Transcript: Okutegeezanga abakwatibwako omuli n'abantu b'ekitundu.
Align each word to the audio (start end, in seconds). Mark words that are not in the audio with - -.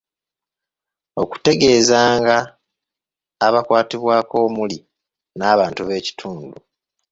Okutegeezanga 1.21 2.37
abakwatibwako 3.47 4.35
omuli 4.47 4.77
n'abantu 5.37 5.81
b'ekitundu. 5.87 6.57